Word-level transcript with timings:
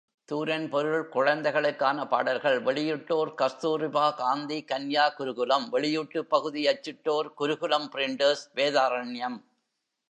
தூரன் 0.29 0.69
பொருள் 0.69 1.09
குழந்தைகளுக்கான 1.09 2.05
பாடல்கள் 2.07 2.57
வெளியிட்டோர் 2.63 3.31
கஸ்தூர்பா 3.41 4.15
காந்தி 4.15 4.65
கன்யா 4.71 5.05
குருகுலம் 5.17 5.67
வெளியீட்டுப்பகுதி 5.73 6.63
அச்சிட்டோர் 6.65 7.29
குருகுலம் 7.33 7.87
பிரிண்டர்ஸ், 7.95 8.43
வேதாரண்யம். 8.55 9.37